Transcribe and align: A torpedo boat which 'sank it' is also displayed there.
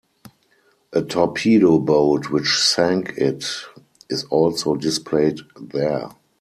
A 0.93 1.03
torpedo 1.03 1.77
boat 1.77 2.31
which 2.31 2.57
'sank 2.59 3.09
it' 3.17 3.65
is 4.09 4.23
also 4.31 4.73
displayed 4.73 5.41
there. 5.61 6.09